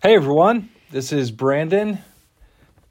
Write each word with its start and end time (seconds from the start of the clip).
Hey 0.00 0.14
everyone, 0.14 0.68
this 0.92 1.10
is 1.10 1.32
Brandon, 1.32 1.98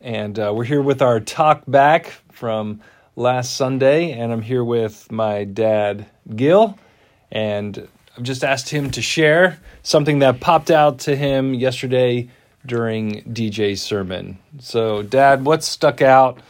and 0.02 0.38
uh, 0.38 0.52
we're 0.54 0.66
here 0.66 0.82
with 0.82 1.02
our 1.02 1.22
talk 1.22 1.64
back 1.66 2.08
from 2.34 2.82
last 3.16 3.56
Sunday, 3.56 4.12
and 4.12 4.34
I'm 4.34 4.42
here 4.42 4.62
with 4.62 5.10
my 5.10 5.46
dad, 5.46 6.06
Gil, 6.36 6.78
and 7.32 7.88
I've 8.18 8.24
just 8.24 8.44
asked 8.44 8.68
him 8.68 8.92
to 8.92 9.02
share 9.02 9.58
something 9.84 10.20
that 10.20 10.42
popped 10.42 10.70
out 10.70 11.00
to 11.00 11.16
him 11.16 11.54
yesterday 11.54 12.28
during 12.66 13.24
DJ's 13.24 13.82
sermon. 13.82 14.38
So, 14.60 15.02
Dad, 15.02 15.46
what 15.46 15.64
stuck 15.64 16.02
out? 16.02 16.42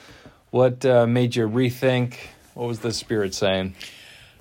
What 0.50 0.84
uh, 0.84 1.06
made 1.06 1.36
you 1.36 1.48
rethink? 1.48 2.16
What 2.56 2.68
was 2.68 2.80
the 2.80 2.94
Spirit 2.94 3.36
saying? 3.36 3.76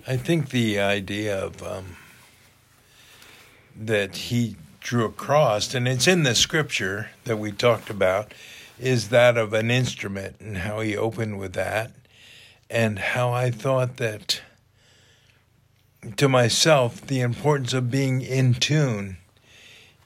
I 0.09 0.17
think 0.17 0.49
the 0.49 0.81
idea 0.81 1.45
of 1.45 1.63
um, 1.63 1.85
that 3.77 4.17
he 4.17 4.57
drew 4.87 5.05
across, 5.05 5.75
and 5.75 5.89
it's 5.89 6.07
in 6.07 6.23
the 6.23 6.33
scripture 6.33 7.11
that 7.25 7.39
we 7.39 7.51
talked 7.51 7.91
about, 7.91 8.33
is 8.79 9.09
that 9.09 9.37
of 9.37 9.53
an 9.53 9.69
instrument 9.69 10.37
and 10.39 10.59
how 10.59 10.79
he 10.79 10.97
opened 10.97 11.37
with 11.41 11.55
that, 11.55 11.91
and 12.71 12.97
how 12.97 13.33
I 13.33 13.51
thought 13.51 13.97
that 13.97 14.43
to 16.17 16.29
myself 16.29 17.01
the 17.01 17.21
importance 17.21 17.73
of 17.73 17.91
being 17.91 18.23
in 18.23 18.55
tune, 18.55 19.17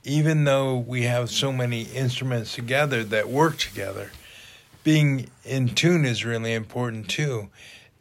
even 0.02 0.44
though 0.44 0.78
we 0.78 1.02
have 1.02 1.28
so 1.28 1.52
many 1.52 1.82
instruments 1.82 2.54
together 2.54 3.04
that 3.04 3.28
work 3.28 3.58
together. 3.58 4.12
Being 4.82 5.28
in 5.44 5.68
tune 5.68 6.06
is 6.06 6.24
really 6.24 6.54
important 6.54 7.10
too. 7.10 7.50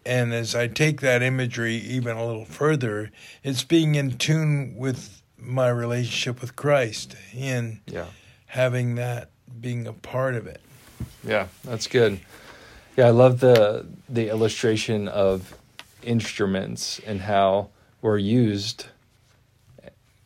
And 0.05 0.33
as 0.33 0.55
I 0.55 0.67
take 0.67 1.01
that 1.01 1.21
imagery 1.21 1.75
even 1.75 2.15
a 2.15 2.25
little 2.25 2.45
further, 2.45 3.11
it's 3.43 3.65
being 3.65 3.95
in 3.95 4.17
tune 4.17 4.75
with 4.77 5.21
my 5.41 5.69
relationship 5.69 6.41
with 6.41 6.55
Christ 6.55 7.15
in 7.35 7.79
Yeah. 7.87 8.05
having 8.47 8.95
that 8.95 9.29
being 9.61 9.87
a 9.87 9.93
part 9.93 10.35
of 10.35 10.47
it. 10.47 10.61
Yeah, 11.23 11.47
that's 11.63 11.87
good. 11.87 12.19
Yeah, 12.97 13.07
I 13.07 13.11
love 13.11 13.39
the 13.39 13.85
the 14.07 14.29
illustration 14.29 15.07
of 15.07 15.55
instruments 16.03 16.99
and 17.05 17.21
how 17.21 17.69
we're 18.01 18.17
used 18.17 18.85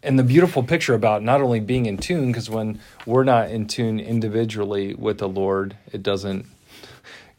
and 0.02 0.20
the 0.20 0.24
beautiful 0.24 0.64
picture 0.64 0.94
about 0.94 1.24
not 1.24 1.42
only 1.42 1.60
being 1.60 1.86
in 1.86 1.98
tune 1.98 2.28
because 2.32 2.50
when 2.50 2.80
we're 3.06 3.24
not 3.24 3.50
in 3.50 3.68
tune 3.68 4.00
individually 4.00 4.94
with 4.94 5.18
the 5.20 5.30
Lord, 5.30 5.76
it 5.92 6.04
doesn't 6.04 6.46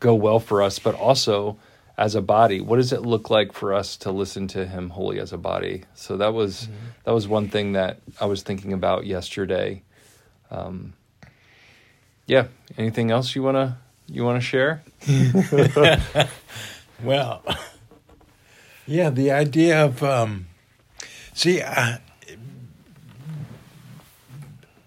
go 0.00 0.14
well 0.14 0.40
for 0.40 0.62
us, 0.62 0.78
but 0.78 0.94
also 0.94 1.56
as 1.96 2.14
a 2.14 2.22
body, 2.22 2.60
what 2.60 2.76
does 2.76 2.92
it 2.92 3.02
look 3.02 3.30
like 3.30 3.52
for 3.52 3.72
us 3.72 3.96
to 3.98 4.10
listen 4.10 4.48
to 4.48 4.66
him 4.66 4.90
wholly 4.90 5.20
as 5.20 5.32
a 5.32 5.38
body? 5.38 5.84
So 5.94 6.16
that 6.16 6.34
was 6.34 6.68
that 7.04 7.12
was 7.12 7.28
one 7.28 7.48
thing 7.48 7.72
that 7.72 8.00
I 8.20 8.26
was 8.26 8.42
thinking 8.42 8.72
about 8.72 9.06
yesterday. 9.06 9.82
Um, 10.50 10.94
yeah. 12.26 12.46
Anything 12.76 13.10
else 13.10 13.34
you 13.34 13.42
wanna 13.42 13.78
you 14.06 14.24
wanna 14.24 14.40
share? 14.40 14.82
Well, 17.02 17.42
yeah, 18.86 19.10
the 19.10 19.30
idea 19.30 19.84
of 19.84 20.02
um, 20.02 20.46
see, 21.34 21.60
uh, 21.60 21.98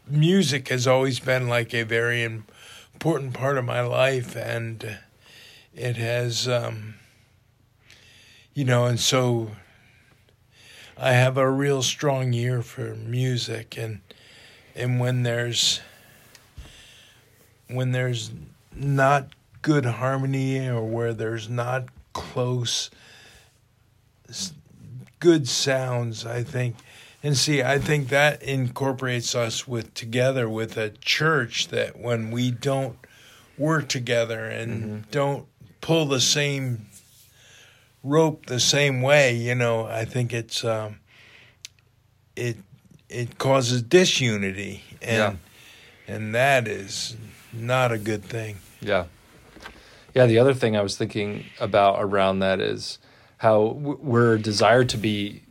music 0.07 0.69
has 0.69 0.87
always 0.87 1.19
been 1.19 1.47
like 1.47 1.73
a 1.73 1.83
very 1.83 2.23
important 2.23 3.33
part 3.33 3.57
of 3.57 3.65
my 3.65 3.81
life, 3.81 4.35
and 4.35 4.97
it 5.77 5.95
has, 5.97 6.47
um, 6.47 6.95
you 8.53 8.65
know, 8.65 8.85
and 8.85 8.99
so 8.99 9.51
I 10.97 11.11
have 11.11 11.37
a 11.37 11.49
real 11.49 11.83
strong 11.83 12.33
ear 12.33 12.61
for 12.61 12.95
music, 12.95 13.77
and 13.77 14.01
and 14.75 14.99
when 14.99 15.23
there's 15.23 15.81
when 17.67 17.91
there's 17.91 18.31
not 18.75 19.27
good 19.61 19.85
harmony 19.85 20.67
or 20.67 20.83
where 20.83 21.13
there's 21.13 21.49
not 21.49 21.85
close 22.13 22.89
good 25.19 25.47
sounds 25.47 26.25
i 26.25 26.43
think 26.43 26.75
and 27.23 27.35
see 27.35 27.61
i 27.61 27.77
think 27.79 28.09
that 28.09 28.41
incorporates 28.43 29.35
us 29.35 29.67
with 29.67 29.93
together 29.93 30.47
with 30.47 30.77
a 30.77 30.89
church 31.01 31.67
that 31.69 31.99
when 31.99 32.31
we 32.31 32.51
don't 32.51 32.97
work 33.57 33.87
together 33.87 34.45
and 34.45 35.09
don't 35.11 35.47
pull 35.81 36.05
the 36.05 36.21
same 36.21 36.85
rope 38.03 38.45
the 38.45 38.59
same 38.59 39.01
way 39.01 39.35
you 39.35 39.55
know 39.55 39.85
i 39.85 40.05
think 40.05 40.33
it's 40.33 40.63
um 40.63 40.99
it 42.35 42.57
it 43.09 43.37
causes 43.37 43.81
disunity 43.81 44.83
and 45.01 45.39
and 46.07 46.35
that 46.35 46.67
is 46.67 47.15
not 47.53 47.91
a 47.91 47.97
good 47.97 48.23
thing 48.23 48.57
Yeah. 48.81 49.05
Yeah, 50.13 50.25
the 50.25 50.39
other 50.39 50.55
thing 50.55 50.75
I 50.75 50.81
was 50.81 50.97
thinking 50.97 51.45
about 51.59 51.97
around 51.99 52.39
that 52.39 52.59
is 52.59 52.97
how 53.37 53.65
we're 53.67 54.39
desired 54.39 54.89
to 54.89 54.97
be, 54.97 55.43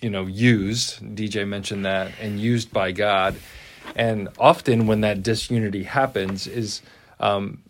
you 0.00 0.08
know, 0.08 0.24
used. 0.24 1.02
DJ 1.14 1.46
mentioned 1.46 1.84
that 1.84 2.12
and 2.20 2.40
used 2.40 2.72
by 2.72 2.90
God. 2.92 3.36
And 3.94 4.30
often 4.38 4.86
when 4.86 5.02
that 5.02 5.22
disunity 5.22 5.82
happens 5.82 6.46
is 6.46 6.80
um, 7.20 7.62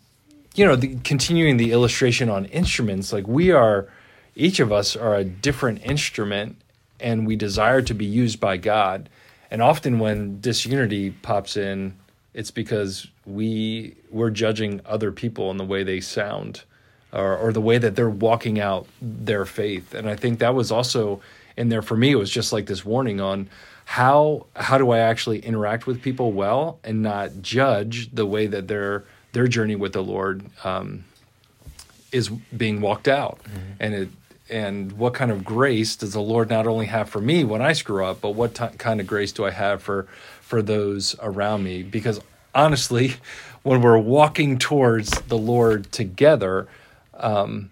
you 0.55 0.65
know, 0.65 0.75
the, 0.75 0.95
continuing 1.03 1.57
the 1.57 1.71
illustration 1.71 2.29
on 2.29 2.45
instruments, 2.45 3.13
like 3.13 3.27
we 3.27 3.51
are, 3.51 3.87
each 4.35 4.59
of 4.59 4.71
us 4.71 4.95
are 4.95 5.15
a 5.15 5.23
different 5.23 5.83
instrument 5.83 6.57
and 6.99 7.27
we 7.27 7.35
desire 7.35 7.81
to 7.81 7.93
be 7.93 8.05
used 8.05 8.39
by 8.39 8.57
God. 8.57 9.09
And 9.51 9.61
often 9.61 9.99
when 9.99 10.39
disunity 10.39 11.11
pops 11.11 11.57
in, 11.57 11.95
it's 12.33 12.51
because 12.51 13.07
we 13.25 13.95
we're 14.11 14.29
judging 14.29 14.81
other 14.85 15.11
people 15.11 15.51
in 15.51 15.57
the 15.57 15.63
way 15.63 15.83
they 15.83 16.01
sound 16.01 16.63
or, 17.13 17.37
or 17.37 17.53
the 17.53 17.61
way 17.61 17.77
that 17.77 17.95
they're 17.95 18.09
walking 18.09 18.59
out 18.59 18.87
their 19.01 19.45
faith. 19.45 19.93
And 19.93 20.09
I 20.09 20.15
think 20.15 20.39
that 20.39 20.53
was 20.53 20.71
also 20.71 21.21
in 21.55 21.69
there 21.69 21.81
for 21.81 21.95
me. 21.95 22.11
It 22.11 22.15
was 22.15 22.29
just 22.29 22.51
like 22.51 22.65
this 22.65 22.83
warning 22.83 23.21
on 23.21 23.49
how 23.85 24.47
how 24.55 24.77
do 24.77 24.91
I 24.91 24.99
actually 24.99 25.39
interact 25.39 25.87
with 25.87 26.01
people 26.01 26.31
well 26.31 26.79
and 26.83 27.01
not 27.01 27.41
judge 27.41 28.09
the 28.13 28.25
way 28.25 28.47
that 28.47 28.67
their 28.67 29.05
their 29.35 29.47
journey 29.47 29.75
with 29.75 29.91
the 29.91 30.01
Lord 30.01 30.45
um, 30.63 31.03
is 32.11 32.29
being 32.29 32.79
walked 32.79 33.09
out, 33.09 33.39
and 33.79 33.93
it 33.93 34.09
and 34.49 34.93
what 34.93 35.13
kind 35.13 35.31
of 35.31 35.43
grace 35.43 35.95
does 35.95 36.13
the 36.13 36.21
Lord 36.21 36.49
not 36.49 36.67
only 36.67 36.85
have 36.85 37.09
for 37.09 37.19
me 37.19 37.43
when 37.43 37.61
I 37.61 37.73
screw 37.73 38.05
up, 38.05 38.21
but 38.21 38.31
what 38.31 38.55
ti 38.55 38.67
kind 38.77 39.01
of 39.01 39.07
grace 39.07 39.31
do 39.33 39.43
I 39.45 39.51
have 39.51 39.83
for 39.83 40.07
for 40.41 40.61
those 40.61 41.15
around 41.21 41.63
me? 41.63 41.83
Because 41.83 42.21
honestly, 42.53 43.15
when 43.63 43.81
we're 43.81 43.97
walking 43.97 44.57
towards 44.57 45.11
the 45.21 45.37
Lord 45.37 45.91
together, 45.91 46.67
um, 47.15 47.69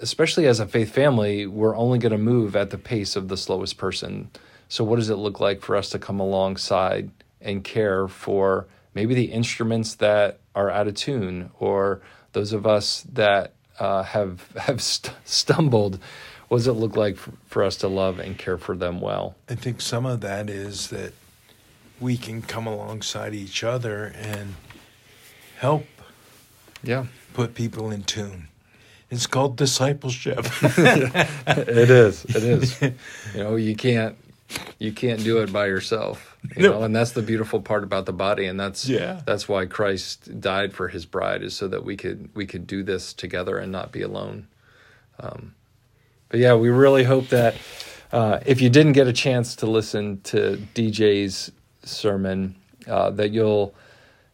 especially 0.00 0.46
as 0.48 0.58
a 0.58 0.66
faith 0.66 0.92
family, 0.92 1.46
we're 1.46 1.76
only 1.76 2.00
going 2.00 2.12
to 2.12 2.18
move 2.18 2.56
at 2.56 2.70
the 2.70 2.78
pace 2.78 3.14
of 3.14 3.28
the 3.28 3.36
slowest 3.36 3.78
person. 3.78 4.30
So, 4.68 4.82
what 4.82 4.96
does 4.96 5.10
it 5.10 5.16
look 5.16 5.38
like 5.38 5.60
for 5.60 5.76
us 5.76 5.90
to 5.90 6.00
come 6.00 6.18
alongside 6.18 7.10
and 7.40 7.62
care 7.62 8.08
for 8.08 8.66
maybe 8.94 9.14
the 9.14 9.26
instruments 9.32 9.94
that 9.96 10.40
are 10.54 10.70
out 10.70 10.86
of 10.88 10.94
tune, 10.94 11.50
or 11.58 12.00
those 12.32 12.52
of 12.52 12.66
us 12.66 13.04
that 13.12 13.52
uh, 13.78 14.02
have 14.02 14.50
have 14.56 14.80
st- 14.82 15.14
stumbled? 15.24 15.98
What 16.48 16.58
does 16.58 16.66
it 16.66 16.72
look 16.72 16.96
like 16.96 17.16
for, 17.16 17.32
for 17.46 17.62
us 17.64 17.76
to 17.76 17.88
love 17.88 18.18
and 18.18 18.36
care 18.36 18.58
for 18.58 18.76
them 18.76 19.00
well? 19.00 19.36
I 19.48 19.54
think 19.54 19.80
some 19.80 20.04
of 20.04 20.20
that 20.20 20.50
is 20.50 20.88
that 20.90 21.14
we 21.98 22.18
can 22.18 22.42
come 22.42 22.66
alongside 22.66 23.32
each 23.34 23.64
other 23.64 24.12
and 24.16 24.54
help 25.58 25.86
Yeah, 26.82 27.06
put 27.32 27.54
people 27.54 27.90
in 27.90 28.02
tune. 28.02 28.48
It's 29.08 29.26
called 29.26 29.56
discipleship. 29.56 30.40
it 30.62 31.90
is. 31.90 32.24
It 32.24 32.42
is. 32.42 32.80
you 32.82 32.92
know, 33.42 33.56
you 33.56 33.74
can't 33.76 34.16
you 34.82 34.92
can't 34.92 35.22
do 35.22 35.38
it 35.38 35.52
by 35.52 35.66
yourself. 35.66 36.36
You 36.56 36.62
No. 36.64 36.72
know, 36.72 36.82
and 36.82 36.94
that's 36.94 37.12
the 37.12 37.22
beautiful 37.22 37.60
part 37.60 37.84
about 37.84 38.04
the 38.06 38.12
body, 38.12 38.46
and 38.46 38.58
that's 38.58 38.88
Yeah. 38.88 39.20
that's 39.24 39.48
why 39.48 39.66
Christ 39.66 40.40
died 40.40 40.72
for 40.72 40.88
His 40.88 41.06
bride, 41.06 41.42
is 41.42 41.54
so 41.54 41.68
that 41.68 41.84
we 41.84 41.96
could 41.96 42.28
we 42.34 42.46
could 42.46 42.66
do 42.66 42.82
this 42.82 43.12
together 43.12 43.58
and 43.58 43.70
not 43.70 43.92
be 43.92 44.02
alone. 44.02 44.48
Um, 45.20 45.54
but 46.28 46.40
yeah, 46.40 46.54
we 46.54 46.68
really 46.70 47.04
hope 47.04 47.28
that 47.28 47.54
uh, 48.12 48.40
if 48.44 48.60
you 48.60 48.68
didn't 48.70 48.92
get 48.92 49.06
a 49.06 49.12
chance 49.12 49.54
to 49.56 49.66
listen 49.66 50.20
to 50.24 50.58
DJ's 50.74 51.52
sermon, 51.84 52.54
uh, 52.88 53.10
that 53.10 53.30
you'll 53.30 53.74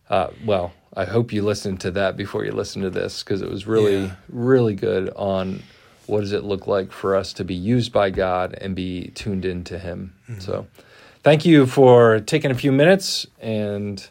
uh, 0.08 0.28
well, 0.44 0.72
I 0.96 1.04
hope 1.04 1.32
you 1.34 1.42
listened 1.42 1.80
to 1.82 1.90
that 1.92 2.16
before 2.16 2.44
you 2.46 2.52
listen 2.52 2.80
to 2.82 2.90
this 2.90 3.22
because 3.22 3.42
it 3.42 3.50
was 3.50 3.66
really, 3.66 4.04
Yeah. 4.04 4.14
really 4.30 4.74
good 4.74 5.10
on 5.14 5.62
what 6.08 6.20
does 6.20 6.32
it 6.32 6.44
look 6.44 6.66
like 6.66 6.90
for 6.90 7.14
us 7.14 7.32
to 7.34 7.44
be 7.44 7.54
used 7.54 7.92
by 7.92 8.10
God 8.10 8.56
and 8.60 8.74
be 8.74 9.08
tuned 9.14 9.44
into 9.44 9.78
Him. 9.78 10.14
Mm-hmm. 10.28 10.40
So, 10.40 10.66
thank 11.22 11.44
you 11.44 11.66
for 11.66 12.20
taking 12.20 12.50
a 12.50 12.54
few 12.54 12.72
minutes 12.72 13.26
and 13.40 14.08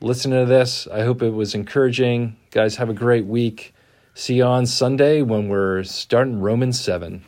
listening 0.00 0.40
to 0.40 0.46
this. 0.46 0.86
I 0.88 1.02
hope 1.02 1.22
it 1.22 1.30
was 1.30 1.54
encouraging. 1.54 2.36
Guys, 2.50 2.76
have 2.76 2.90
a 2.90 2.94
great 2.94 3.26
week. 3.26 3.74
See 4.14 4.34
you 4.34 4.44
on 4.44 4.66
Sunday 4.66 5.22
when 5.22 5.48
we're 5.48 5.82
starting 5.84 6.40
Romans 6.40 6.80
7. 6.80 7.24